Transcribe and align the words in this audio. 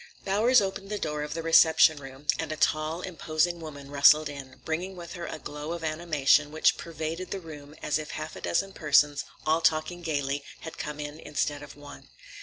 Bowers 0.25 0.61
opened 0.61 0.89
the 0.89 0.97
door 0.97 1.21
of 1.21 1.35
the 1.35 1.43
reception 1.43 1.97
room 1.97 2.25
and 2.39 2.51
a 2.51 2.55
tall, 2.57 3.01
imposing 3.01 3.59
woman 3.59 3.91
rustled 3.91 4.29
in, 4.29 4.59
bringing 4.65 4.95
with 4.95 5.13
her 5.13 5.27
a 5.27 5.37
glow 5.37 5.73
of 5.73 5.83
animation 5.83 6.51
which 6.51 6.75
pervaded 6.75 7.29
the 7.29 7.39
room 7.39 7.75
as 7.83 7.99
if 7.99 8.09
half 8.09 8.35
a 8.35 8.41
dozen 8.41 8.73
persons, 8.73 9.25
all 9.45 9.61
talking 9.61 10.01
gayly, 10.01 10.43
had 10.61 10.79
come 10.79 10.99
in 10.99 11.19
instead 11.19 11.61
of 11.61 11.75
one. 11.75 12.09